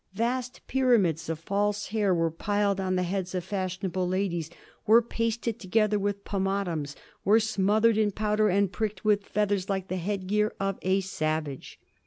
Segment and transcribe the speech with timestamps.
[0.15, 4.49] Vast pyramids of false hair were piled on the heads of fashionable ladies,
[4.87, 9.97] were pasted together with pomatums, were smothered in powder and pricked with feathers like the
[9.97, 11.79] headgear of a savage.